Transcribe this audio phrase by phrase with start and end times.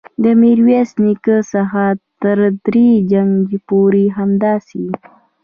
[0.23, 1.83] د میرویس نیکه څخه
[2.23, 3.35] تر دریم جنګ
[3.67, 4.97] پورې همداسې وه.